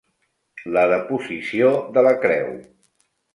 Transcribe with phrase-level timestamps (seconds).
[0.77, 1.69] La deposició
[1.99, 2.49] de la Creu.